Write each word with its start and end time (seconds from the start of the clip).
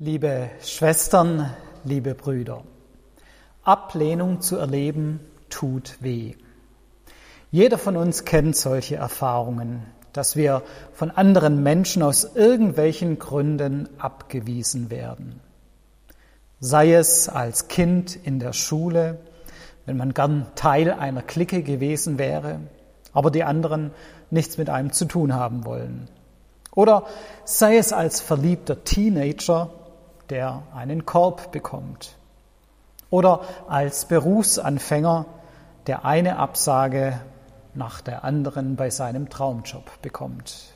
Liebe 0.00 0.50
Schwestern, 0.62 1.56
liebe 1.82 2.14
Brüder, 2.14 2.62
Ablehnung 3.64 4.40
zu 4.40 4.56
erleben 4.56 5.18
tut 5.50 5.96
weh. 5.98 6.34
Jeder 7.50 7.78
von 7.78 7.96
uns 7.96 8.24
kennt 8.24 8.54
solche 8.54 8.94
Erfahrungen, 8.94 9.86
dass 10.12 10.36
wir 10.36 10.62
von 10.92 11.10
anderen 11.10 11.64
Menschen 11.64 12.04
aus 12.04 12.36
irgendwelchen 12.36 13.18
Gründen 13.18 13.88
abgewiesen 13.98 14.88
werden. 14.92 15.40
Sei 16.60 16.94
es 16.94 17.28
als 17.28 17.66
Kind 17.66 18.14
in 18.14 18.38
der 18.38 18.52
Schule, 18.52 19.18
wenn 19.84 19.96
man 19.96 20.14
gern 20.14 20.46
Teil 20.54 20.92
einer 20.92 21.22
Clique 21.22 21.64
gewesen 21.64 22.18
wäre, 22.18 22.60
aber 23.12 23.32
die 23.32 23.42
anderen 23.42 23.90
nichts 24.30 24.58
mit 24.58 24.70
einem 24.70 24.92
zu 24.92 25.06
tun 25.06 25.34
haben 25.34 25.64
wollen. 25.64 26.08
Oder 26.72 27.06
sei 27.44 27.78
es 27.78 27.92
als 27.92 28.20
verliebter 28.20 28.84
Teenager, 28.84 29.70
der 30.30 30.62
einen 30.74 31.06
Korb 31.06 31.52
bekommt. 31.52 32.16
Oder 33.10 33.40
als 33.68 34.04
Berufsanfänger, 34.04 35.26
der 35.86 36.04
eine 36.04 36.38
Absage 36.38 37.20
nach 37.74 38.00
der 38.00 38.24
anderen 38.24 38.76
bei 38.76 38.90
seinem 38.90 39.30
Traumjob 39.30 40.02
bekommt. 40.02 40.74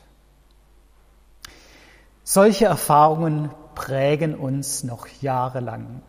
Solche 2.23 2.65
Erfahrungen 2.65 3.51
prägen 3.75 4.35
uns 4.35 4.83
noch 4.83 5.07
jahrelang. 5.21 6.01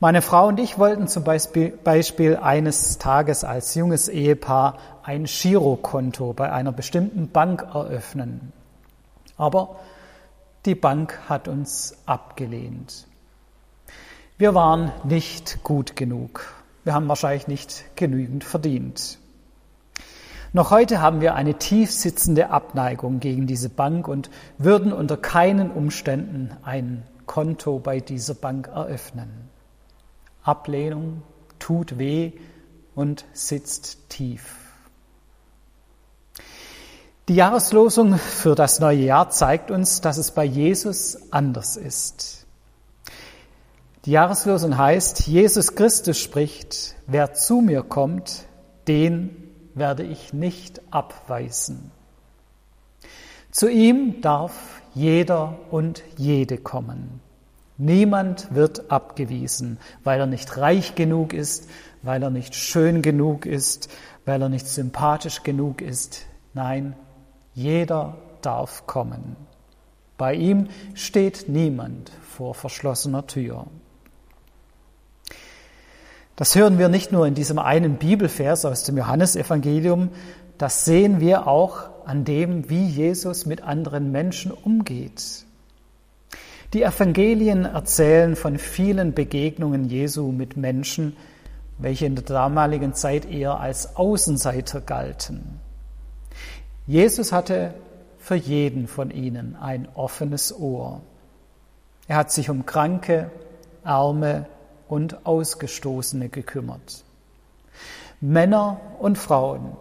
Meine 0.00 0.22
Frau 0.22 0.46
und 0.46 0.60
ich 0.60 0.78
wollten 0.78 1.08
zum 1.08 1.24
Beispiel, 1.24 2.36
eines 2.36 2.98
Tages 2.98 3.42
als 3.42 3.74
junges 3.74 4.08
Ehepaar 4.08 4.78
ein 5.02 5.24
Girokonto 5.24 6.32
bei 6.34 6.52
einer 6.52 6.70
bestimmten 6.70 7.30
Bank 7.30 7.62
eröffnen. 7.74 8.52
Aber 9.36 9.76
die 10.64 10.74
Bank 10.74 11.18
hat 11.28 11.48
uns 11.48 11.96
abgelehnt. 12.06 13.06
Wir 14.38 14.54
waren 14.54 14.92
nicht 15.04 15.62
gut 15.64 15.96
genug. 15.96 16.46
Wir 16.84 16.94
haben 16.94 17.08
wahrscheinlich 17.08 17.48
nicht 17.48 17.84
genügend 17.96 18.44
verdient. 18.44 19.18
Noch 20.52 20.70
heute 20.70 21.02
haben 21.02 21.20
wir 21.20 21.34
eine 21.34 21.58
tief 21.58 21.90
sitzende 21.90 22.50
Abneigung 22.50 23.20
gegen 23.20 23.46
diese 23.46 23.68
Bank 23.68 24.08
und 24.08 24.30
würden 24.56 24.92
unter 24.92 25.16
keinen 25.16 25.70
Umständen 25.70 26.56
ein 26.62 27.02
Konto 27.26 27.78
bei 27.78 28.00
dieser 28.00 28.34
Bank 28.34 28.68
eröffnen. 28.68 29.50
Ablehnung 30.42 31.22
tut 31.58 31.98
weh 31.98 32.32
und 32.94 33.26
sitzt 33.34 34.08
tief. 34.08 34.67
Die 37.28 37.34
Jahreslosung 37.34 38.16
für 38.16 38.54
das 38.54 38.80
neue 38.80 39.04
Jahr 39.04 39.28
zeigt 39.28 39.70
uns, 39.70 40.00
dass 40.00 40.16
es 40.16 40.30
bei 40.30 40.44
Jesus 40.44 41.30
anders 41.30 41.76
ist. 41.76 42.46
Die 44.06 44.12
Jahreslosung 44.12 44.78
heißt, 44.78 45.26
Jesus 45.26 45.74
Christus 45.74 46.18
spricht, 46.18 46.94
wer 47.06 47.34
zu 47.34 47.60
mir 47.60 47.82
kommt, 47.82 48.46
den 48.86 49.36
werde 49.74 50.04
ich 50.04 50.32
nicht 50.32 50.80
abweisen. 50.90 51.90
Zu 53.50 53.68
ihm 53.68 54.22
darf 54.22 54.80
jeder 54.94 55.58
und 55.70 56.02
jede 56.16 56.56
kommen. 56.56 57.20
Niemand 57.76 58.54
wird 58.54 58.90
abgewiesen, 58.90 59.78
weil 60.02 60.18
er 60.18 60.26
nicht 60.26 60.56
reich 60.56 60.94
genug 60.94 61.34
ist, 61.34 61.68
weil 62.00 62.22
er 62.22 62.30
nicht 62.30 62.54
schön 62.54 63.02
genug 63.02 63.44
ist, 63.44 63.90
weil 64.24 64.40
er 64.40 64.48
nicht 64.48 64.66
sympathisch 64.66 65.42
genug 65.42 65.82
ist. 65.82 66.24
Nein, 66.54 66.96
jeder 67.58 68.14
darf 68.40 68.86
kommen. 68.86 69.36
Bei 70.16 70.32
ihm 70.34 70.68
steht 70.94 71.48
niemand 71.48 72.12
vor 72.22 72.54
verschlossener 72.54 73.26
Tür. 73.26 73.66
Das 76.36 76.54
hören 76.54 76.78
wir 76.78 76.88
nicht 76.88 77.10
nur 77.10 77.26
in 77.26 77.34
diesem 77.34 77.58
einen 77.58 77.96
Bibelvers 77.96 78.64
aus 78.64 78.84
dem 78.84 78.96
Johannesevangelium, 78.96 80.10
das 80.56 80.84
sehen 80.84 81.18
wir 81.18 81.48
auch 81.48 81.90
an 82.04 82.24
dem, 82.24 82.70
wie 82.70 82.84
Jesus 82.84 83.44
mit 83.44 83.62
anderen 83.62 84.12
Menschen 84.12 84.52
umgeht. 84.52 85.44
Die 86.74 86.82
Evangelien 86.82 87.64
erzählen 87.64 88.36
von 88.36 88.58
vielen 88.58 89.14
Begegnungen 89.14 89.88
Jesu 89.88 90.30
mit 90.30 90.56
Menschen, 90.56 91.16
welche 91.78 92.06
in 92.06 92.14
der 92.14 92.24
damaligen 92.24 92.94
Zeit 92.94 93.28
eher 93.28 93.58
als 93.58 93.96
Außenseiter 93.96 94.80
galten. 94.80 95.60
Jesus 96.88 97.32
hatte 97.32 97.74
für 98.18 98.34
jeden 98.34 98.88
von 98.88 99.10
ihnen 99.10 99.56
ein 99.56 99.86
offenes 99.94 100.58
Ohr. 100.58 101.02
Er 102.06 102.16
hat 102.16 102.32
sich 102.32 102.48
um 102.48 102.64
Kranke, 102.64 103.30
Arme 103.84 104.46
und 104.88 105.26
Ausgestoßene 105.26 106.30
gekümmert. 106.30 107.04
Männer 108.22 108.80
und 109.00 109.18
Frauen, 109.18 109.76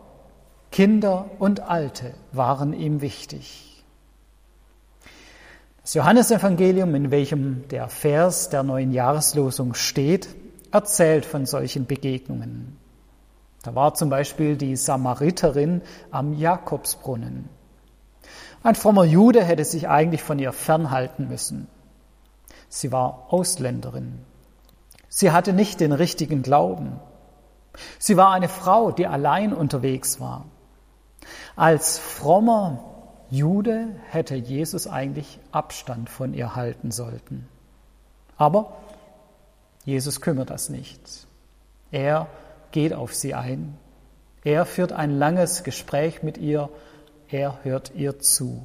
Kinder 0.69 1.29
und 1.39 1.61
Alte 1.61 2.13
waren 2.33 2.73
ihm 2.73 2.99
wichtig. 2.99 3.85
Das 5.83 5.93
Johannesevangelium, 5.93 6.93
in 6.93 7.09
welchem 7.09 7.69
der 7.69 7.87
Vers 7.87 8.49
der 8.49 8.63
neuen 8.63 8.91
Jahreslosung 8.91 9.75
steht, 9.75 10.27
erzählt 10.73 11.25
von 11.25 11.45
solchen 11.45 11.85
Begegnungen. 11.85 12.75
Da 13.63 13.75
war 13.75 13.93
zum 13.93 14.09
Beispiel 14.09 14.55
die 14.55 14.75
Samariterin 14.75 15.81
am 16.11 16.33
Jakobsbrunnen. 16.33 17.49
Ein 18.63 18.75
frommer 18.75 19.03
Jude 19.03 19.43
hätte 19.43 19.65
sich 19.65 19.87
eigentlich 19.87 20.23
von 20.23 20.39
ihr 20.39 20.51
fernhalten 20.51 21.27
müssen. 21.27 21.67
Sie 22.69 22.91
war 22.91 23.27
Ausländerin. 23.29 24.19
Sie 25.09 25.31
hatte 25.31 25.53
nicht 25.53 25.79
den 25.79 25.91
richtigen 25.91 26.41
Glauben. 26.41 26.99
Sie 27.99 28.17
war 28.17 28.31
eine 28.31 28.49
Frau, 28.49 28.91
die 28.91 29.07
allein 29.07 29.53
unterwegs 29.53 30.19
war. 30.19 30.45
Als 31.55 31.97
frommer 31.97 32.83
Jude 33.29 33.87
hätte 34.09 34.35
Jesus 34.35 34.87
eigentlich 34.87 35.39
Abstand 35.51 36.09
von 36.09 36.33
ihr 36.33 36.55
halten 36.55 36.91
sollten. 36.91 37.47
Aber 38.37 38.77
Jesus 39.85 40.21
kümmert 40.21 40.49
das 40.49 40.69
nicht. 40.69 41.27
Er 41.91 42.27
geht 42.71 42.93
auf 42.93 43.13
sie 43.13 43.33
ein. 43.33 43.77
Er 44.43 44.65
führt 44.65 44.93
ein 44.93 45.11
langes 45.11 45.63
Gespräch 45.63 46.23
mit 46.23 46.37
ihr. 46.37 46.69
Er 47.29 47.59
hört 47.63 47.91
ihr 47.95 48.19
zu. 48.19 48.61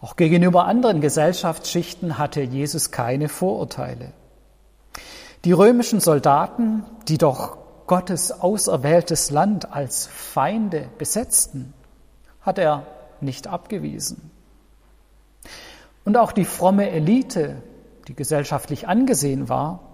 Auch 0.00 0.16
gegenüber 0.16 0.66
anderen 0.66 1.00
Gesellschaftsschichten 1.00 2.18
hatte 2.18 2.40
Jesus 2.40 2.90
keine 2.90 3.28
Vorurteile. 3.28 4.12
Die 5.44 5.52
römischen 5.52 6.00
Soldaten, 6.00 6.84
die 7.08 7.18
doch 7.18 7.58
Gottes 7.86 8.32
auserwähltes 8.40 9.30
Land 9.30 9.72
als 9.72 10.06
Feinde 10.06 10.88
besetzten, 10.98 11.74
hat 12.42 12.58
er 12.58 12.86
nicht 13.20 13.46
abgewiesen. 13.46 14.30
Und 16.04 16.16
auch 16.16 16.32
die 16.32 16.44
fromme 16.44 16.90
Elite, 16.90 17.62
die 18.06 18.14
gesellschaftlich 18.14 18.88
angesehen 18.88 19.48
war, 19.48 19.87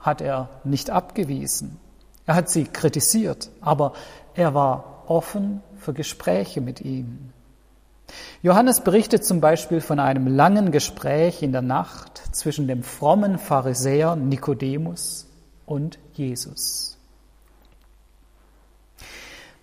hat 0.00 0.20
er 0.20 0.48
nicht 0.64 0.90
abgewiesen. 0.90 1.78
Er 2.26 2.34
hat 2.34 2.48
sie 2.48 2.64
kritisiert, 2.64 3.50
aber 3.60 3.92
er 4.34 4.54
war 4.54 5.04
offen 5.06 5.62
für 5.78 5.92
Gespräche 5.92 6.60
mit 6.60 6.80
ihnen. 6.80 7.32
Johannes 8.42 8.80
berichtet 8.80 9.24
zum 9.24 9.40
Beispiel 9.40 9.80
von 9.80 10.00
einem 10.00 10.26
langen 10.26 10.72
Gespräch 10.72 11.42
in 11.42 11.52
der 11.52 11.62
Nacht 11.62 12.22
zwischen 12.32 12.66
dem 12.66 12.82
frommen 12.82 13.38
Pharisäer 13.38 14.16
Nikodemus 14.16 15.26
und 15.66 15.98
Jesus. 16.14 16.98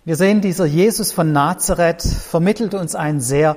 Wir 0.04 0.16
sehen, 0.16 0.40
dieser 0.40 0.64
Jesus 0.64 1.12
von 1.12 1.32
Nazareth 1.32 2.02
vermittelt 2.02 2.74
uns 2.74 2.94
ein 2.94 3.20
sehr 3.20 3.56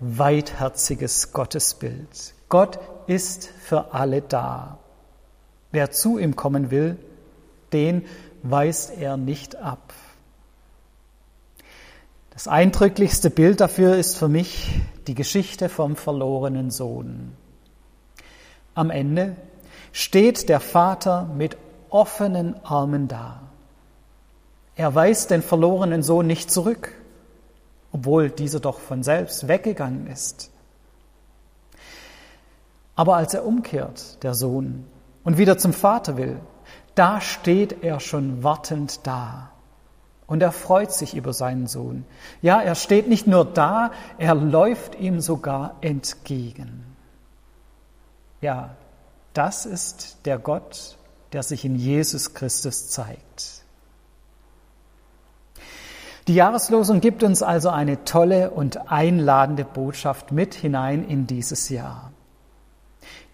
weitherziges 0.00 1.32
Gottesbild. 1.32 2.34
Gott 2.48 2.78
ist 3.06 3.46
für 3.46 3.94
alle 3.94 4.20
da. 4.20 4.78
Wer 5.74 5.90
zu 5.90 6.18
ihm 6.18 6.36
kommen 6.36 6.70
will, 6.70 6.96
den 7.72 8.04
weist 8.44 8.96
er 8.96 9.16
nicht 9.16 9.56
ab. 9.56 9.92
Das 12.30 12.46
eindrücklichste 12.46 13.28
Bild 13.28 13.60
dafür 13.60 13.96
ist 13.96 14.16
für 14.16 14.28
mich 14.28 14.70
die 15.08 15.16
Geschichte 15.16 15.68
vom 15.68 15.96
verlorenen 15.96 16.70
Sohn. 16.70 17.32
Am 18.76 18.88
Ende 18.88 19.34
steht 19.90 20.48
der 20.48 20.60
Vater 20.60 21.28
mit 21.36 21.56
offenen 21.90 22.54
Armen 22.64 23.08
da. 23.08 23.40
Er 24.76 24.94
weist 24.94 25.32
den 25.32 25.42
verlorenen 25.42 26.04
Sohn 26.04 26.28
nicht 26.28 26.52
zurück, 26.52 26.92
obwohl 27.90 28.30
dieser 28.30 28.60
doch 28.60 28.78
von 28.78 29.02
selbst 29.02 29.48
weggegangen 29.48 30.06
ist. 30.06 30.52
Aber 32.94 33.16
als 33.16 33.34
er 33.34 33.44
umkehrt, 33.44 34.22
der 34.22 34.34
Sohn, 34.34 34.86
und 35.24 35.38
wieder 35.38 35.58
zum 35.58 35.72
Vater 35.72 36.16
will, 36.16 36.38
da 36.94 37.20
steht 37.20 37.82
er 37.82 37.98
schon 37.98 38.42
wartend 38.44 39.06
da. 39.06 39.50
Und 40.26 40.42
er 40.42 40.52
freut 40.52 40.92
sich 40.92 41.14
über 41.14 41.32
seinen 41.32 41.66
Sohn. 41.66 42.04
Ja, 42.40 42.60
er 42.60 42.74
steht 42.74 43.08
nicht 43.08 43.26
nur 43.26 43.44
da, 43.44 43.90
er 44.16 44.34
läuft 44.34 44.94
ihm 44.98 45.20
sogar 45.20 45.76
entgegen. 45.80 46.84
Ja, 48.40 48.76
das 49.34 49.66
ist 49.66 50.18
der 50.24 50.38
Gott, 50.38 50.96
der 51.32 51.42
sich 51.42 51.64
in 51.64 51.76
Jesus 51.76 52.32
Christus 52.32 52.88
zeigt. 52.88 53.64
Die 56.26 56.34
Jahreslosung 56.34 57.02
gibt 57.02 57.22
uns 57.22 57.42
also 57.42 57.68
eine 57.68 58.04
tolle 58.04 58.50
und 58.50 58.90
einladende 58.90 59.64
Botschaft 59.64 60.32
mit 60.32 60.54
hinein 60.54 61.06
in 61.06 61.26
dieses 61.26 61.68
Jahr. 61.68 62.13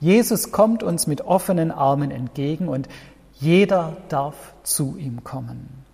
Jesus 0.01 0.51
kommt 0.51 0.83
uns 0.83 1.07
mit 1.07 1.21
offenen 1.21 1.71
Armen 1.71 2.11
entgegen 2.11 2.69
und 2.69 2.89
jeder 3.35 3.97
darf 4.09 4.55
zu 4.63 4.97
ihm 4.97 5.25
kommen. 5.25 5.85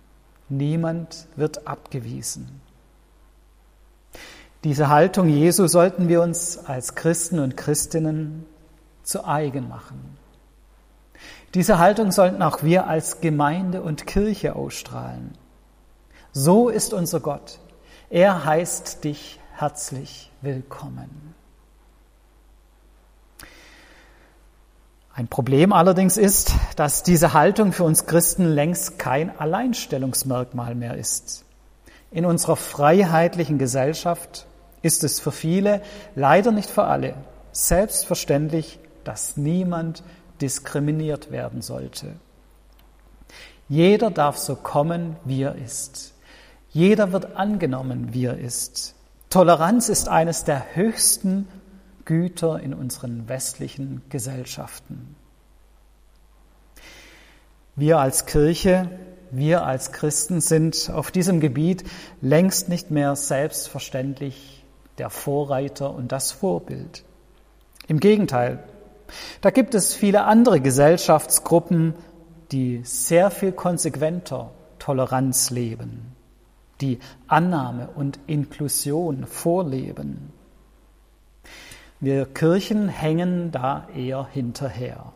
Niemand 0.49 1.27
wird 1.35 1.67
abgewiesen. 1.67 2.61
Diese 4.63 4.89
Haltung 4.89 5.27
Jesu 5.27 5.67
sollten 5.67 6.07
wir 6.07 6.21
uns 6.21 6.57
als 6.57 6.95
Christen 6.95 7.39
und 7.39 7.57
Christinnen 7.57 8.45
zu 9.03 9.25
eigen 9.25 9.67
machen. 9.67 10.17
Diese 11.53 11.79
Haltung 11.79 12.11
sollten 12.11 12.41
auch 12.41 12.63
wir 12.63 12.87
als 12.87 13.21
Gemeinde 13.21 13.81
und 13.81 14.07
Kirche 14.07 14.55
ausstrahlen. 14.55 15.37
So 16.31 16.69
ist 16.69 16.93
unser 16.93 17.19
Gott. 17.19 17.59
Er 18.09 18.45
heißt 18.45 19.03
dich 19.03 19.39
herzlich 19.53 20.31
willkommen. 20.41 21.36
Ein 25.17 25.29
Problem 25.29 25.73
allerdings 25.73 26.15
ist, 26.15 26.53
dass 26.75 27.01
diese 27.01 27.33
Haltung 27.33 27.73
für 27.73 27.83
uns 27.85 28.05
Christen 28.05 28.45
längst 28.45 28.99
kein 28.99 29.35
Alleinstellungsmerkmal 29.35 30.75
mehr 30.75 30.95
ist. 30.95 31.43
In 32.11 32.23
unserer 32.23 32.55
freiheitlichen 32.55 33.57
Gesellschaft 33.57 34.45
ist 34.83 35.03
es 35.03 35.19
für 35.19 35.31
viele, 35.31 35.81
leider 36.13 36.51
nicht 36.51 36.69
für 36.69 36.83
alle, 36.83 37.15
selbstverständlich, 37.51 38.77
dass 39.05 39.37
niemand 39.37 40.03
diskriminiert 40.39 41.31
werden 41.31 41.63
sollte. 41.63 42.13
Jeder 43.69 44.11
darf 44.11 44.37
so 44.37 44.55
kommen, 44.55 45.15
wie 45.25 45.41
er 45.41 45.55
ist. 45.55 46.13
Jeder 46.69 47.11
wird 47.11 47.35
angenommen, 47.35 48.09
wie 48.13 48.25
er 48.25 48.37
ist. 48.37 48.93
Toleranz 49.31 49.89
ist 49.89 50.09
eines 50.09 50.43
der 50.43 50.75
höchsten 50.75 51.47
Güter 52.07 52.61
in 52.61 52.73
unseren 52.73 53.27
westlichen 53.27 54.01
Gesellschaften. 54.07 55.17
Wir 57.75 57.99
als 57.99 58.25
Kirche, 58.25 58.89
wir 59.29 59.65
als 59.65 59.91
Christen 59.91 60.39
sind 60.39 60.89
auf 60.89 61.11
diesem 61.11 61.41
Gebiet 61.41 61.83
längst 62.21 62.69
nicht 62.69 62.91
mehr 62.91 63.17
selbstverständlich 63.17 64.63
der 64.97 65.09
Vorreiter 65.09 65.93
und 65.93 66.13
das 66.13 66.31
Vorbild. 66.31 67.03
Im 67.89 67.99
Gegenteil, 67.99 68.63
da 69.41 69.49
gibt 69.49 69.75
es 69.75 69.93
viele 69.93 70.23
andere 70.23 70.61
Gesellschaftsgruppen, 70.61 71.93
die 72.53 72.83
sehr 72.85 73.31
viel 73.31 73.51
konsequenter 73.51 74.51
Toleranz 74.79 75.49
leben, 75.49 76.15
die 76.79 76.99
Annahme 77.27 77.89
und 77.95 78.17
Inklusion 78.27 79.25
vorleben. 79.25 80.36
Wir 81.99 82.25
Kirchen 82.25 82.89
hängen 82.89 83.51
da 83.51 83.87
eher 83.95 84.27
hinterher. 84.31 85.13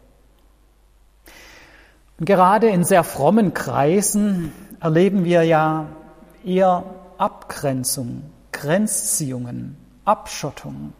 Und 2.17 2.25
gerade 2.25 2.69
in 2.69 2.83
sehr 2.83 3.03
frommen 3.03 3.53
Kreisen 3.53 4.51
erleben 4.79 5.23
wir 5.23 5.43
ja 5.43 5.87
eher 6.43 6.83
Abgrenzung, 7.17 8.23
Grenzziehungen, 8.51 9.77
Abschottung. 10.05 10.93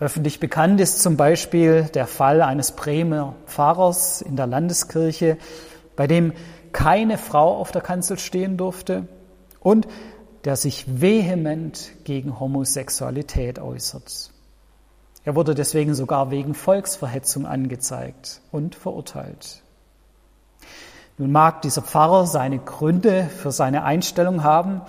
Öffentlich 0.00 0.38
bekannt 0.38 0.80
ist 0.80 1.02
zum 1.02 1.16
Beispiel 1.16 1.84
der 1.94 2.06
Fall 2.06 2.42
eines 2.42 2.72
Bremer 2.72 3.34
Pfarrers 3.46 4.20
in 4.20 4.36
der 4.36 4.46
Landeskirche, 4.46 5.38
bei 5.96 6.06
dem 6.06 6.34
keine 6.72 7.16
Frau 7.16 7.56
auf 7.56 7.72
der 7.72 7.82
Kanzel 7.82 8.18
stehen 8.18 8.58
durfte 8.58 9.08
und 9.60 9.88
der 10.44 10.56
sich 10.56 11.00
vehement 11.00 11.92
gegen 12.04 12.38
Homosexualität 12.38 13.58
äußert. 13.58 14.30
Er 15.24 15.34
wurde 15.34 15.54
deswegen 15.54 15.94
sogar 15.94 16.30
wegen 16.30 16.54
Volksverhetzung 16.54 17.46
angezeigt 17.46 18.40
und 18.50 18.74
verurteilt. 18.74 19.62
Nun 21.18 21.32
mag 21.32 21.62
dieser 21.62 21.82
Pfarrer 21.82 22.26
seine 22.26 22.58
Gründe 22.58 23.24
für 23.24 23.50
seine 23.50 23.82
Einstellung 23.82 24.44
haben, 24.44 24.82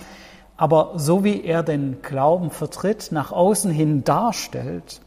aber 0.56 0.94
so 0.96 1.24
wie 1.24 1.44
er 1.44 1.64
den 1.64 2.02
Glauben 2.02 2.52
vertritt, 2.52 3.12
nach 3.12 3.32
außen 3.32 3.72
hin 3.72 4.04
darstellt, 4.04 5.02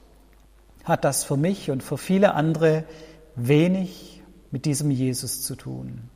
hat 0.84 1.04
das 1.04 1.24
für 1.24 1.36
mich 1.36 1.70
und 1.70 1.82
für 1.82 1.98
viele 1.98 2.34
andere 2.34 2.84
wenig 3.36 4.22
mit 4.50 4.64
diesem 4.64 4.90
Jesus 4.90 5.42
zu 5.42 5.54
tun, 5.54 6.10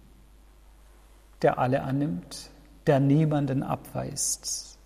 der 1.43 1.59
alle 1.59 1.83
annimmt, 1.83 2.51
der 2.87 3.01
niemanden 3.01 3.63
abweist. 3.63 4.79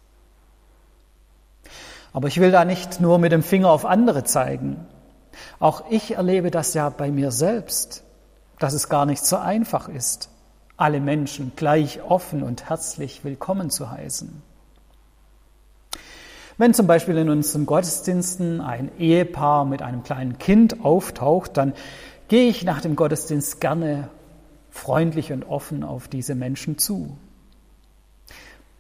Aber 2.13 2.29
ich 2.29 2.41
will 2.41 2.51
da 2.51 2.65
nicht 2.65 3.01
nur 3.01 3.19
mit 3.19 3.33
dem 3.33 3.43
Finger 3.43 3.71
auf 3.71 3.85
andere 3.85 4.25
zeigen. 4.25 4.87
Auch 5.59 5.85
ich 5.91 6.17
erlebe 6.17 6.51
das 6.51 6.75
ja 6.75 6.89
bei 6.89 7.11
mir 7.11 7.31
selbst, 7.31 8.03
dass 8.59 8.75
es 8.75 8.89
gar 8.89 9.07
nicht 9.07 9.25
so 9.25 9.37
einfach 9.37 9.89
ist, 9.89 10.29
alle 10.77 11.01
Menschen 11.01 11.53
gleich 11.57 12.03
offen 12.03 12.43
und 12.43 12.69
herzlich 12.69 13.25
willkommen 13.25 13.71
zu 13.71 13.91
heißen. 13.91 14.43
Wenn 16.59 16.75
zum 16.75 16.87
Beispiel 16.87 17.17
in 17.17 17.31
unseren 17.31 17.65
Gottesdiensten 17.65 18.61
ein 18.61 18.91
Ehepaar 18.99 19.65
mit 19.65 19.81
einem 19.81 20.03
kleinen 20.03 20.39
Kind 20.39 20.85
auftaucht, 20.85 21.57
dann 21.57 21.73
gehe 22.29 22.51
ich 22.51 22.65
nach 22.65 22.83
dem 22.83 22.97
Gottesdienst 22.97 23.63
gerne 23.63 24.09
freundlich 24.71 25.33
und 25.33 25.45
offen 25.45 25.83
auf 25.83 26.09
diese 26.09 26.35
Menschen 26.35 26.77
zu. 26.77 27.17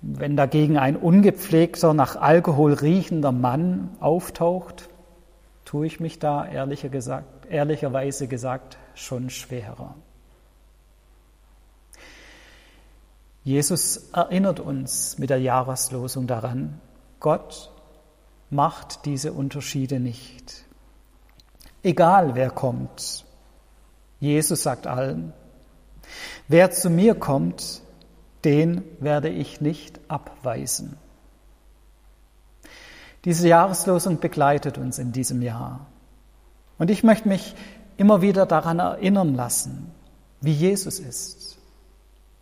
Wenn 0.02 0.36
dagegen 0.36 0.78
ein 0.78 0.96
ungepflegter, 0.96 1.92
nach 1.92 2.16
Alkohol 2.16 2.72
riechender 2.72 3.32
Mann 3.32 3.90
auftaucht, 4.00 4.88
tue 5.64 5.86
ich 5.86 6.00
mich 6.00 6.18
da 6.18 6.46
ehrlicher 6.46 6.88
gesagt, 6.88 7.46
ehrlicherweise 7.50 8.26
gesagt 8.26 8.78
schon 8.94 9.30
schwerer. 9.30 9.94
Jesus 13.44 14.10
erinnert 14.12 14.60
uns 14.60 15.18
mit 15.18 15.30
der 15.30 15.40
Jahreslosung 15.40 16.26
daran, 16.26 16.80
Gott 17.20 17.70
macht 18.50 19.06
diese 19.06 19.32
Unterschiede 19.32 20.00
nicht. 20.00 20.64
Egal 21.82 22.34
wer 22.34 22.50
kommt, 22.50 23.24
Jesus 24.18 24.62
sagt 24.62 24.86
allen, 24.86 25.32
wer 26.48 26.70
zu 26.70 26.90
mir 26.90 27.14
kommt, 27.14 27.82
den 28.44 28.82
werde 29.00 29.28
ich 29.28 29.60
nicht 29.60 30.00
abweisen. 30.08 30.96
Diese 33.24 33.48
Jahreslosung 33.48 34.18
begleitet 34.18 34.78
uns 34.78 34.98
in 34.98 35.12
diesem 35.12 35.42
Jahr. 35.42 35.86
Und 36.78 36.90
ich 36.90 37.02
möchte 37.02 37.28
mich 37.28 37.54
immer 37.98 38.22
wieder 38.22 38.46
daran 38.46 38.78
erinnern 38.78 39.34
lassen, 39.34 39.92
wie 40.40 40.52
Jesus 40.52 40.98
ist 40.98 41.58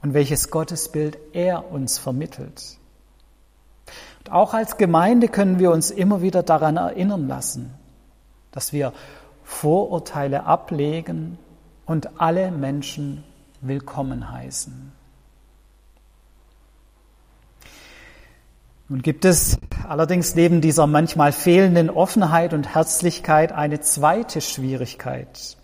und 0.02 0.14
welches 0.14 0.50
Gottesbild 0.50 1.18
er 1.32 1.72
uns 1.72 1.98
vermittelt. 1.98 2.78
Und 4.20 4.32
auch 4.32 4.54
als 4.54 4.76
Gemeinde 4.76 5.26
können 5.26 5.58
wir 5.58 5.72
uns 5.72 5.90
immer 5.90 6.22
wieder 6.22 6.44
daran 6.44 6.76
erinnern 6.76 7.26
lassen, 7.26 7.74
dass 8.52 8.72
wir 8.72 8.92
Vorurteile 9.42 10.44
ablegen 10.44 11.38
und 11.86 12.20
alle 12.20 12.52
Menschen 12.52 13.24
willkommen 13.60 14.30
heißen. 14.30 14.92
Nun 18.90 19.02
gibt 19.02 19.26
es 19.26 19.58
allerdings 19.86 20.34
neben 20.34 20.62
dieser 20.62 20.86
manchmal 20.86 21.32
fehlenden 21.32 21.90
Offenheit 21.90 22.54
und 22.54 22.74
Herzlichkeit 22.74 23.52
eine 23.52 23.80
zweite 23.80 24.40
Schwierigkeit. 24.40 25.58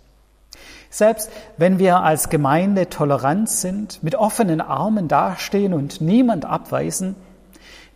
Selbst 0.91 1.31
wenn 1.57 1.79
wir 1.79 2.01
als 2.01 2.29
Gemeinde 2.29 2.87
tolerant 2.87 3.49
sind, 3.49 4.03
mit 4.03 4.13
offenen 4.15 4.61
Armen 4.61 5.07
dastehen 5.07 5.73
und 5.73 6.01
niemand 6.01 6.45
abweisen, 6.45 7.15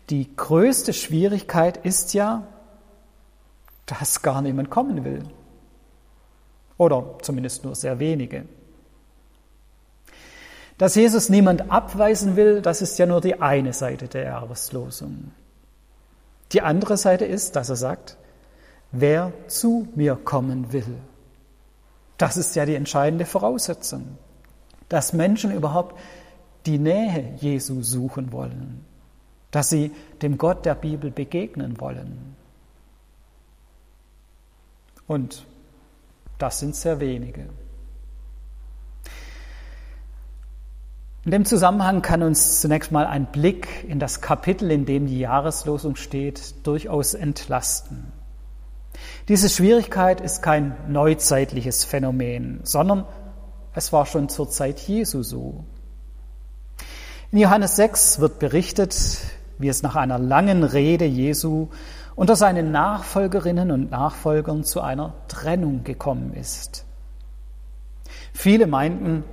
die 0.10 0.36
größte 0.36 0.94
Schwierigkeit 0.94 1.78
ist 1.78 2.16
ja, 2.16 2.48
dass 3.86 4.24
gar 4.24 4.42
niemand 4.42 4.72
kommen 4.72 5.06
will. 5.06 5.24
Oder 6.78 7.18
zumindest 7.22 7.64
nur 7.64 7.76
sehr 7.76 8.00
wenige. 8.00 8.46
Dass 10.80 10.96
Jesus 10.96 11.28
niemand 11.28 11.70
abweisen 11.70 12.38
will, 12.38 12.62
das 12.62 12.82
ist 12.82 12.98
ja 12.98 13.06
nur 13.06 13.20
die 13.20 13.42
eine 13.42 13.74
Seite 13.74 14.08
der 14.08 14.24
Jahreslosung. 14.24 15.34
Die 16.54 16.62
andere 16.62 16.96
Seite 16.96 17.26
ist, 17.26 17.58
dass 17.58 17.68
er 17.68 17.76
sagt, 17.76 18.16
wer 18.94 19.34
zu 19.48 19.90
mir 19.96 20.16
kommen 20.16 20.72
will. 20.72 20.96
Das 22.18 22.38
ist 22.38 22.56
ja 22.56 22.66
die 22.66 22.76
entscheidende 22.76 23.26
Voraussetzung, 23.26 24.18
dass 24.88 25.12
Menschen 25.12 25.54
überhaupt 25.54 26.00
die 26.66 26.80
Nähe 26.80 27.34
Jesu 27.42 27.84
suchen 27.84 28.32
wollen, 28.32 28.86
dass 29.52 29.70
sie 29.70 29.92
dem 30.22 30.38
Gott 30.38 30.66
der 30.66 30.76
Bibel 30.76 31.12
begegnen 31.12 31.80
wollen. 31.82 32.38
Und 35.08 35.46
das 36.38 36.60
sind 36.60 36.74
sehr 36.74 37.02
wenige. 37.02 37.50
In 41.26 41.32
dem 41.32 41.44
Zusammenhang 41.44 42.02
kann 42.02 42.24
uns 42.24 42.62
zunächst 42.62 42.92
mal 42.92 43.06
ein 43.06 43.26
Blick 43.26 43.84
in 43.88 44.00
das 44.00 44.22
Kapitel, 44.22 44.72
in 44.72 44.86
dem 44.86 45.08
die 45.08 45.20
Jahreslosung 45.20 45.96
steht, 45.96 46.66
durchaus 46.66 47.14
entlasten. 47.14 48.12
Diese 49.28 49.50
Schwierigkeit 49.50 50.22
ist 50.22 50.42
kein 50.42 50.76
neuzeitliches 50.88 51.84
Phänomen, 51.84 52.62
sondern 52.64 53.06
es 53.74 53.92
war 53.92 54.06
schon 54.06 54.30
zur 54.30 54.50
Zeit 54.50 54.80
Jesu 54.80 55.22
so. 55.22 55.66
In 57.32 57.40
Johannes 57.40 57.76
6 57.76 58.20
wird 58.20 58.40
berichtet, 58.40 58.96
wie 59.58 59.68
es 59.68 59.84
nach 59.84 59.96
einer 59.96 60.18
langen 60.18 60.64
Rede 60.64 61.06
Jesu 61.06 61.68
unter 62.16 62.36
seinen 62.36 62.72
Nachfolgerinnen 62.72 63.72
und 63.72 63.92
Nachfolgern 63.92 64.64
zu 64.64 64.82
einer 64.82 65.14
Trennung 65.28 65.84
gekommen 65.84 66.34
ist. 66.34 66.86
Viele 68.34 68.68
meinten, 68.68 69.24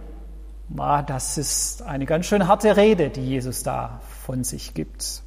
ah, 0.77 1.03
das 1.03 1.39
ist 1.39 1.83
eine 1.83 2.07
ganz 2.07 2.27
schön 2.27 2.49
harte 2.49 2.77
Rede, 2.77 3.11
die 3.11 3.23
Jesus 3.23 3.63
da 3.63 4.01
von 4.25 4.45
sich 4.45 4.75
gibt. 4.75 5.23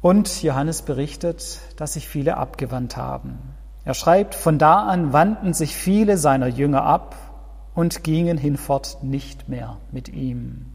Und 0.00 0.42
Johannes 0.42 0.82
berichtet, 0.82 1.60
dass 1.76 1.94
sich 1.94 2.08
viele 2.08 2.36
abgewandt 2.36 2.96
haben. 2.96 3.38
Er 3.84 3.94
schreibt, 3.94 4.34
von 4.34 4.58
da 4.58 4.86
an 4.86 5.12
wandten 5.12 5.54
sich 5.54 5.76
viele 5.76 6.18
seiner 6.18 6.48
Jünger 6.48 6.82
ab 6.82 7.16
und 7.74 8.04
gingen 8.04 8.38
hinfort 8.38 8.98
nicht 9.02 9.48
mehr 9.48 9.78
mit 9.90 10.08
ihm. 10.08 10.66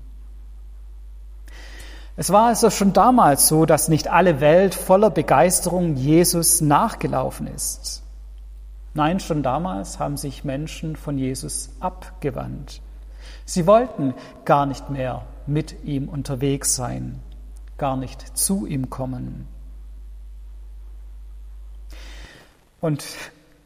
Es 2.15 2.31
war 2.31 2.47
also 2.47 2.71
schon 2.71 2.93
damals 2.93 3.47
so, 3.47 3.65
dass 3.65 3.89
nicht 3.89 4.07
alle 4.07 4.41
Welt 4.41 4.73
voller 4.73 5.11
Begeisterung 5.11 5.95
Jesus 5.95 6.61
nachgelaufen 6.61 7.45
ist. 7.47 8.01
Nein, 8.97 9.19
schon 9.19 9.43
damals 9.43 9.99
haben 9.99 10.17
sich 10.17 10.43
Menschen 10.43 10.95
von 10.95 11.19
Jesus 11.19 11.69
abgewandt. 11.79 12.81
Sie 13.45 13.67
wollten 13.67 14.15
gar 14.43 14.65
nicht 14.65 14.89
mehr 14.89 15.23
mit 15.45 15.83
ihm 15.83 16.09
unterwegs 16.09 16.75
sein, 16.75 17.19
gar 17.77 17.95
nicht 17.95 18.35
zu 18.35 18.65
ihm 18.65 18.89
kommen. 18.89 19.47
Und 22.81 23.05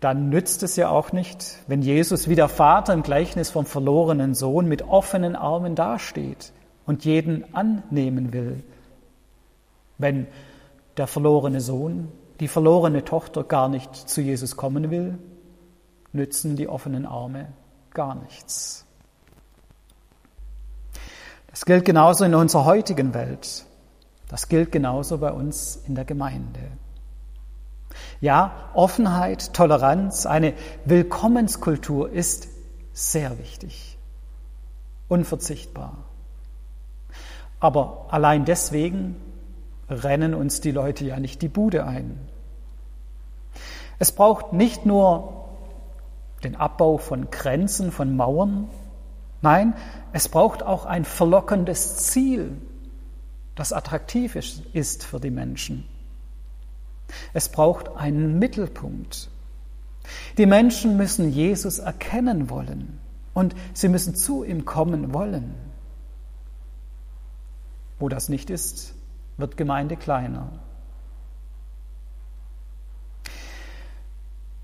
dann 0.02 0.28
nützt 0.28 0.64
es 0.64 0.76
ja 0.76 0.90
auch 0.90 1.14
nicht, 1.14 1.60
wenn 1.66 1.82
Jesus 1.82 2.28
wie 2.28 2.36
der 2.36 2.50
Vater 2.50 2.92
im 2.92 3.02
Gleichnis 3.02 3.50
vom 3.50 3.66
verlorenen 3.66 4.36
Sohn 4.36 4.68
mit 4.68 4.82
offenen 4.82 5.38
Armen 5.38 5.76
dasteht 5.76 6.52
und 6.86 7.06
jeden 7.06 7.56
annehmen 7.56 8.34
will. 8.34 8.66
Wenn 9.98 10.28
der 10.98 11.08
verlorene 11.08 11.62
Sohn, 11.62 12.12
die 12.42 12.48
verlorene 12.48 13.06
Tochter 13.06 13.44
gar 13.44 13.70
nicht 13.70 13.96
zu 13.96 14.20
Jesus 14.20 14.58
kommen 14.58 14.90
will, 14.90 15.20
nützen 16.12 16.56
die 16.56 16.68
offenen 16.68 17.06
Arme 17.06 17.54
gar 17.94 18.16
nichts. 18.16 18.86
Das 21.52 21.66
gilt 21.66 21.86
genauso 21.86 22.26
in 22.26 22.34
unserer 22.34 22.66
heutigen 22.66 23.14
Welt. 23.14 23.66
Das 24.28 24.50
gilt 24.50 24.72
genauso 24.72 25.20
bei 25.20 25.32
uns 25.32 25.84
in 25.88 25.94
der 25.94 26.04
Gemeinde. 26.04 26.72
Ja, 28.22 28.72
Offenheit, 28.74 29.54
Toleranz, 29.54 30.26
eine 30.26 30.56
Willkommenskultur 30.86 32.10
ist 32.10 32.48
sehr 32.92 33.38
wichtig, 33.38 34.00
unverzichtbar. 35.10 36.06
Aber 37.60 38.08
allein 38.10 38.46
deswegen 38.46 39.16
rennen 39.92 40.34
uns 40.34 40.60
die 40.60 40.72
Leute 40.72 41.06
ja 41.06 41.20
nicht 41.20 41.44
die 41.44 41.50
Bude 41.50 41.86
ein. 41.86 42.31
Es 44.02 44.12
braucht 44.12 44.52
nicht 44.52 44.84
nur 44.84 45.46
den 46.44 46.56
Abbau 46.56 46.98
von 46.98 47.30
Grenzen, 47.30 47.92
von 47.92 48.16
Mauern, 48.16 48.68
nein, 49.44 49.76
es 50.12 50.28
braucht 50.28 50.64
auch 50.64 50.88
ein 50.88 51.06
verlockendes 51.06 51.98
Ziel, 51.98 52.58
das 53.54 53.72
attraktiv 53.72 54.36
ist 54.36 55.04
für 55.04 55.20
die 55.20 55.30
Menschen. 55.30 55.86
Es 57.34 57.50
braucht 57.50 57.96
einen 57.96 58.40
Mittelpunkt. 58.40 59.30
Die 60.40 60.48
Menschen 60.48 60.98
müssen 60.98 61.32
Jesus 61.32 61.78
erkennen 61.78 62.50
wollen 62.50 63.00
und 63.36 63.54
sie 63.76 63.88
müssen 63.88 64.16
zu 64.16 64.44
ihm 64.44 64.66
kommen 64.66 65.14
wollen. 65.14 65.54
Wo 68.00 68.10
das 68.10 68.30
nicht 68.30 68.50
ist, 68.50 68.96
wird 69.38 69.58
Gemeinde 69.58 69.96
kleiner. 69.96 70.50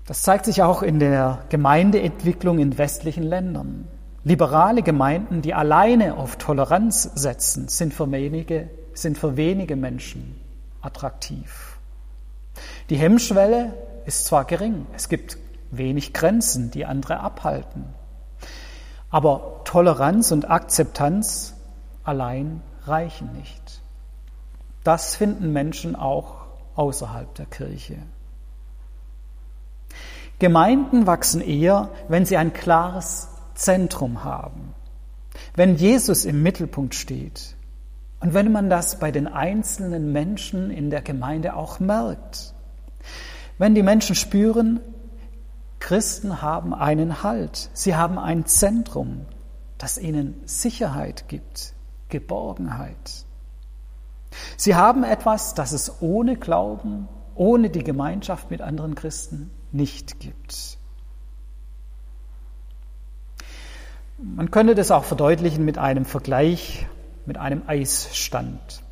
Das 0.08 0.22
zeigt 0.22 0.46
sich 0.46 0.62
auch 0.62 0.80
in 0.80 1.00
der 1.00 1.44
Gemeindeentwicklung 1.50 2.58
in 2.58 2.78
westlichen 2.78 3.24
Ländern. 3.24 3.86
Liberale 4.24 4.82
Gemeinden, 4.82 5.42
die 5.42 5.52
alleine 5.52 6.16
auf 6.16 6.36
Toleranz 6.36 7.10
setzen, 7.14 7.68
sind 7.68 7.92
für 7.92 8.10
wenige, 8.10 8.70
sind 8.94 9.18
für 9.18 9.36
wenige 9.36 9.76
Menschen 9.76 10.40
attraktiv. 10.80 11.78
Die 12.88 12.96
Hemmschwelle 12.96 13.74
ist 14.06 14.24
zwar 14.24 14.46
gering, 14.46 14.86
es 14.96 15.10
gibt 15.10 15.36
wenig 15.70 16.14
Grenzen, 16.14 16.70
die 16.70 16.86
andere 16.86 17.20
abhalten, 17.20 17.84
aber 19.10 19.60
Toleranz 19.64 20.32
und 20.32 20.50
Akzeptanz 20.50 21.54
allein 22.02 22.62
reichen 22.86 23.34
nicht. 23.34 23.82
Das 24.84 25.16
finden 25.16 25.52
Menschen 25.52 25.96
auch 25.96 26.46
außerhalb 26.76 27.34
der 27.34 27.44
Kirche. 27.44 27.98
Gemeinden 30.38 31.06
wachsen 31.06 31.40
eher, 31.40 31.90
wenn 32.06 32.24
sie 32.24 32.36
ein 32.36 32.52
klares 32.52 33.28
Zentrum 33.54 34.22
haben, 34.22 34.74
wenn 35.56 35.74
Jesus 35.74 36.24
im 36.24 36.42
Mittelpunkt 36.44 36.94
steht 36.94 37.56
und 38.20 38.34
wenn 38.34 38.52
man 38.52 38.70
das 38.70 39.00
bei 39.00 39.10
den 39.10 39.26
einzelnen 39.26 40.12
Menschen 40.12 40.70
in 40.70 40.90
der 40.90 41.02
Gemeinde 41.02 41.56
auch 41.56 41.80
merkt. 41.80 42.54
Wenn 43.58 43.74
die 43.74 43.82
Menschen 43.82 44.14
spüren, 44.14 44.80
Christen 45.80 46.40
haben 46.40 46.72
einen 46.72 47.24
Halt, 47.24 47.70
sie 47.72 47.96
haben 47.96 48.18
ein 48.18 48.46
Zentrum, 48.46 49.26
das 49.76 49.98
ihnen 49.98 50.40
Sicherheit 50.44 51.24
gibt, 51.26 51.72
Geborgenheit. 52.08 53.24
Sie 54.56 54.76
haben 54.76 55.02
etwas, 55.02 55.54
das 55.54 55.72
es 55.72 56.00
ohne 56.00 56.36
Glauben, 56.36 57.08
ohne 57.34 57.70
die 57.70 57.82
Gemeinschaft 57.82 58.52
mit 58.52 58.60
anderen 58.60 58.94
Christen 58.94 59.50
nicht 59.72 60.20
gibt. 60.20 60.78
Man 64.18 64.50
könnte 64.50 64.74
das 64.74 64.90
auch 64.90 65.04
verdeutlichen 65.04 65.64
mit 65.64 65.78
einem 65.78 66.04
Vergleich 66.04 66.86
mit 67.24 67.38
einem 67.38 67.62
Eisstand. 67.66 68.82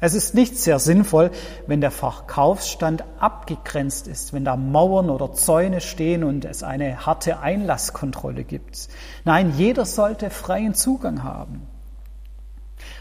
Es 0.00 0.14
ist 0.14 0.34
nicht 0.34 0.56
sehr 0.56 0.78
sinnvoll, 0.78 1.30
wenn 1.66 1.80
der 1.80 1.90
Verkaufsstand 1.90 3.04
abgegrenzt 3.18 4.08
ist, 4.08 4.32
wenn 4.32 4.44
da 4.44 4.56
Mauern 4.56 5.10
oder 5.10 5.32
Zäune 5.32 5.80
stehen 5.80 6.24
und 6.24 6.44
es 6.46 6.62
eine 6.62 7.04
harte 7.04 7.40
Einlasskontrolle 7.40 8.44
gibt. 8.44 8.88
Nein, 9.24 9.54
jeder 9.56 9.84
sollte 9.84 10.30
freien 10.30 10.74
Zugang 10.74 11.22
haben. 11.22 11.66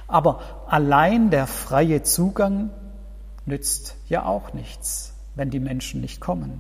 Aber 0.08 0.42
allein 0.68 1.30
der 1.30 1.48
freie 1.48 2.04
Zugang 2.04 2.70
nützt 3.46 3.96
ja 4.10 4.26
auch 4.26 4.54
nichts, 4.54 5.14
wenn 5.36 5.50
die 5.50 5.62
Menschen 5.62 6.02
nicht 6.02 6.20
kommen. 6.20 6.60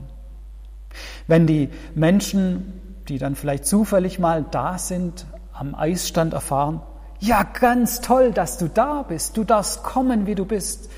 Wenn 1.27 1.47
die 1.47 1.69
Menschen, 1.95 3.01
die 3.07 3.17
dann 3.17 3.35
vielleicht 3.35 3.65
zufällig 3.65 4.19
mal 4.19 4.45
da 4.49 4.77
sind, 4.77 5.25
am 5.53 5.75
Eisstand 5.75 6.33
erfahren, 6.33 6.81
ja, 7.19 7.43
ganz 7.43 7.99
toll, 7.99 8.31
dass 8.31 8.57
du 8.57 8.69
da 8.69 9.03
bist, 9.03 9.35
du 9.35 9.43
darfst 9.43 9.83
kommen, 9.83 10.25
wie 10.25 10.35
du 10.35 10.45
bist. 10.45 10.89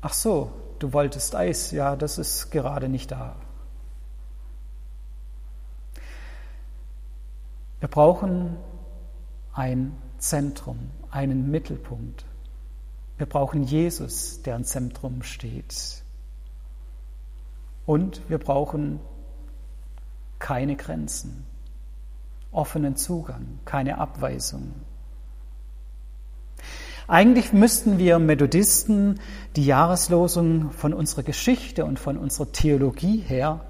Ach 0.00 0.12
so, 0.12 0.52
du 0.78 0.92
wolltest 0.92 1.34
Eis, 1.34 1.72
ja, 1.72 1.96
das 1.96 2.18
ist 2.18 2.50
gerade 2.50 2.88
nicht 2.88 3.10
da. 3.10 3.34
Wir 7.80 7.88
brauchen 7.88 8.56
ein 9.54 9.96
Zentrum, 10.18 10.90
einen 11.10 11.50
Mittelpunkt. 11.50 12.24
Wir 13.16 13.26
brauchen 13.26 13.64
Jesus, 13.64 14.42
der 14.42 14.56
im 14.56 14.64
Zentrum 14.64 15.22
steht. 15.22 16.02
Und 17.86 18.22
wir 18.28 18.38
brauchen 18.38 19.00
keine 20.40 20.74
Grenzen, 20.74 21.44
offenen 22.50 22.96
Zugang, 22.96 23.60
keine 23.64 23.98
Abweisung. 23.98 24.74
Eigentlich 27.06 27.52
müssten 27.52 27.98
wir 27.98 28.18
Methodisten 28.18 29.20
die 29.56 29.66
Jahreslosung 29.66 30.72
von 30.72 30.92
unserer 30.92 31.22
Geschichte 31.22 31.84
und 31.84 31.98
von 31.98 32.16
unserer 32.16 32.50
Theologie 32.52 33.18
her 33.18 33.60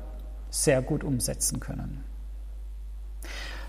sehr 0.51 0.83
gut 0.83 1.05
umsetzen 1.05 1.61
können. 1.61 2.05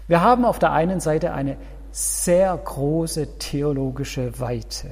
Wir 0.08 0.22
haben 0.22 0.46
auf 0.46 0.60
der 0.60 0.72
einen 0.72 1.00
Seite 1.00 1.34
eine 1.34 1.58
sehr 1.92 2.56
große 2.58 3.38
theologische 3.38 4.40
Weite. 4.40 4.90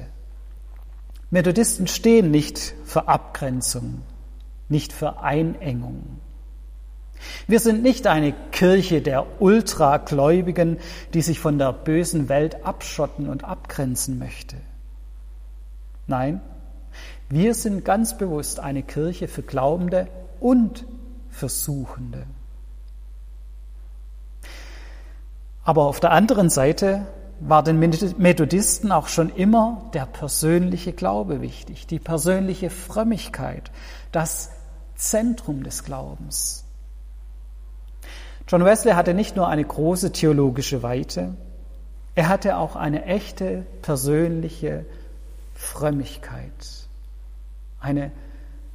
Methodisten 1.30 1.86
stehen 1.86 2.30
nicht 2.30 2.74
für 2.84 3.06
Abgrenzung, 3.06 4.02
nicht 4.68 4.92
für 4.92 5.20
Einengung. 5.20 6.20
Wir 7.46 7.60
sind 7.60 7.82
nicht 7.82 8.06
eine 8.06 8.32
Kirche 8.52 9.02
der 9.02 9.26
Ultragläubigen, 9.40 10.78
die 11.14 11.22
sich 11.22 11.38
von 11.40 11.58
der 11.58 11.72
bösen 11.72 12.28
Welt 12.28 12.64
abschotten 12.64 13.28
und 13.28 13.44
abgrenzen 13.44 14.18
möchte. 14.18 14.56
Nein, 16.06 16.40
wir 17.28 17.54
sind 17.54 17.84
ganz 17.84 18.18
bewusst 18.18 18.58
eine 18.58 18.82
Kirche 18.82 19.28
für 19.28 19.42
Glaubende 19.42 20.08
und 20.40 20.84
für 21.28 21.48
Suchende. 21.48 22.24
Aber 25.62 25.84
auf 25.84 26.00
der 26.00 26.10
anderen 26.10 26.50
Seite 26.50 27.06
war 27.38 27.62
den 27.62 27.78
Methodisten 27.78 28.92
auch 28.92 29.08
schon 29.08 29.30
immer 29.30 29.90
der 29.94 30.06
persönliche 30.06 30.92
Glaube 30.92 31.40
wichtig, 31.40 31.86
die 31.86 31.98
persönliche 31.98 32.70
Frömmigkeit, 32.70 33.70
das 34.12 34.50
Zentrum 34.96 35.62
des 35.62 35.84
Glaubens. 35.84 36.64
John 38.50 38.64
Wesley 38.64 38.94
hatte 38.94 39.14
nicht 39.14 39.36
nur 39.36 39.46
eine 39.46 39.64
große 39.64 40.10
theologische 40.10 40.82
Weite, 40.82 41.36
er 42.16 42.28
hatte 42.28 42.56
auch 42.56 42.74
eine 42.74 43.04
echte 43.04 43.64
persönliche 43.80 44.84
Frömmigkeit, 45.54 46.50
eine 47.78 48.10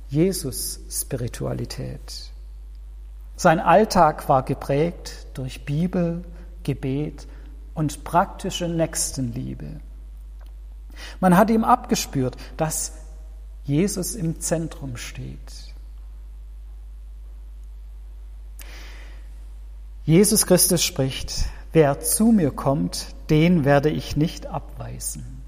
Jesus-Spiritualität. 0.07 2.31
Sein 3.35 3.59
Alltag 3.59 4.29
war 4.29 4.43
geprägt 4.43 5.27
durch 5.33 5.65
Bibel, 5.65 6.23
Gebet 6.63 7.27
und 7.73 8.05
praktische 8.05 8.69
Nächstenliebe. 8.69 9.81
Man 11.19 11.35
hat 11.35 11.49
ihm 11.49 11.65
abgespürt, 11.65 12.37
dass 12.55 12.93
Jesus 13.65 14.15
im 14.15 14.39
Zentrum 14.39 14.95
steht. 14.95 15.64
Jesus 20.05 20.45
Christus 20.45 20.83
spricht, 20.83 21.45
wer 21.73 21.99
zu 21.99 22.27
mir 22.27 22.51
kommt, 22.51 23.07
den 23.31 23.65
werde 23.65 23.89
ich 23.89 24.15
nicht 24.15 24.45
abweisen. 24.45 25.41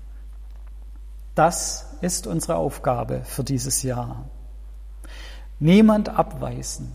Das 1.35 1.93
ist 2.01 2.25
unsere 2.25 2.55
Aufgabe 2.55 3.21
für 3.23 3.43
dieses 3.43 3.83
Jahr. 3.83 4.27
Niemand 5.59 6.09
abweisen, 6.09 6.91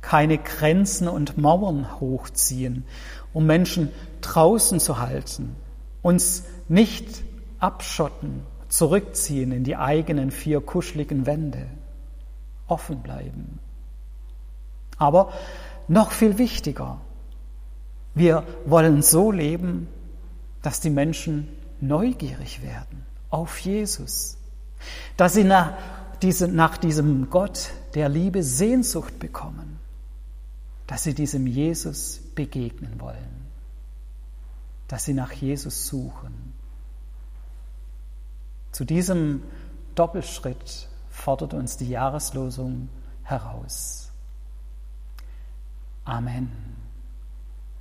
keine 0.00 0.36
Grenzen 0.38 1.06
und 1.06 1.38
Mauern 1.38 2.00
hochziehen, 2.00 2.84
um 3.32 3.46
Menschen 3.46 3.92
draußen 4.20 4.80
zu 4.80 4.98
halten, 4.98 5.54
uns 6.02 6.42
nicht 6.66 7.22
abschotten, 7.60 8.42
zurückziehen 8.68 9.52
in 9.52 9.62
die 9.62 9.76
eigenen 9.76 10.32
vier 10.32 10.60
kuscheligen 10.60 11.24
Wände, 11.24 11.68
offen 12.66 13.00
bleiben. 13.00 13.60
Aber 14.98 15.32
noch 15.88 16.10
viel 16.10 16.38
wichtiger, 16.38 17.00
wir 18.14 18.44
wollen 18.64 19.02
so 19.02 19.30
leben, 19.30 19.88
dass 20.62 20.80
die 20.80 20.90
Menschen 20.90 21.48
neugierig 21.80 22.62
werden 22.62 23.04
auf 23.30 23.58
Jesus, 23.58 24.38
dass 25.16 25.34
sie 25.34 25.44
nach, 25.44 25.74
diese, 26.22 26.48
nach 26.48 26.78
diesem 26.78 27.28
Gott 27.28 27.70
der 27.94 28.08
Liebe 28.08 28.42
Sehnsucht 28.42 29.18
bekommen, 29.18 29.78
dass 30.86 31.02
sie 31.02 31.14
diesem 31.14 31.46
Jesus 31.46 32.20
begegnen 32.34 33.00
wollen, 33.00 33.46
dass 34.88 35.04
sie 35.04 35.14
nach 35.14 35.32
Jesus 35.32 35.86
suchen. 35.86 36.54
Zu 38.72 38.84
diesem 38.84 39.42
Doppelschritt 39.94 40.88
fordert 41.10 41.54
uns 41.54 41.76
die 41.76 41.88
Jahreslosung 41.88 42.88
heraus. 43.24 44.05
Amen. 46.06 46.48